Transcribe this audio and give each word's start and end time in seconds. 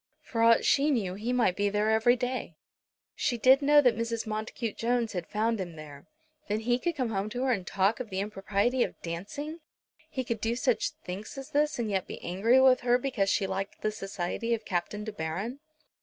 For 0.23 0.41
aught 0.41 0.65
she 0.65 0.89
knew, 0.89 1.13
he 1.13 1.31
might 1.31 1.55
be 1.55 1.69
there 1.69 1.91
every 1.91 2.15
day! 2.15 2.55
She 3.13 3.37
did 3.37 3.61
know 3.61 3.81
that 3.81 3.95
Mrs. 3.95 4.25
Montacute 4.25 4.75
Jones 4.75 5.13
had 5.13 5.27
found 5.29 5.59
him 5.61 5.75
there. 5.75 6.07
Then 6.47 6.61
he 6.61 6.79
could 6.79 6.95
come 6.95 7.11
home 7.11 7.29
to 7.29 7.43
her 7.43 7.51
and 7.51 7.67
talk 7.67 7.99
of 7.99 8.09
the 8.09 8.19
impropriety 8.19 8.81
of 8.81 8.99
dancing! 9.03 9.59
He 10.09 10.23
could 10.23 10.41
do 10.41 10.55
such 10.55 10.89
thinks 11.05 11.37
as 11.37 11.51
this, 11.51 11.77
and 11.77 11.87
yet 11.91 12.07
be 12.07 12.19
angry 12.23 12.59
with 12.59 12.79
her 12.79 12.97
because 12.97 13.29
she 13.29 13.45
liked 13.45 13.81
the 13.83 13.91
society 13.91 14.55
of 14.55 14.65
Captain 14.65 15.03
De 15.03 15.11
Baron! 15.11 15.59